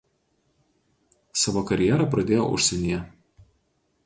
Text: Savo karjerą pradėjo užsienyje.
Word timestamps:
Savo 1.41 1.63
karjerą 1.73 2.09
pradėjo 2.17 2.49
užsienyje. 2.57 3.05